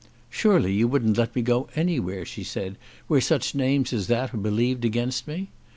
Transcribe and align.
"Surely 0.31 0.73
you 0.73 0.87
wouldn't 0.87 1.15
let 1.19 1.35
me 1.35 1.43
go 1.43 1.67
anywhere," 1.75 2.25
she 2.25 2.43
said, 2.43 2.75
"where 3.05 3.21
such 3.21 3.53
names 3.53 3.93
as 3.93 4.07
that 4.07 4.33
are 4.33 4.37
believed 4.37 4.83
against 4.83 5.27
me?" 5.27 5.49